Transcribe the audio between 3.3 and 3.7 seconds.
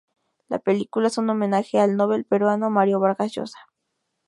Llosa.